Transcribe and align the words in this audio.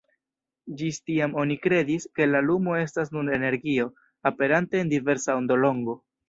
Ĝis 0.77 0.95
tiam 1.09 1.35
oni 1.41 1.57
kredis, 1.65 2.07
ke 2.19 2.27
la 2.29 2.41
lumo 2.45 2.73
estas 2.85 3.13
nur 3.17 3.29
energio, 3.37 3.87
aperante 4.31 4.81
en 4.83 4.91
diversa 4.97 5.39
ondolongo. 5.45 5.97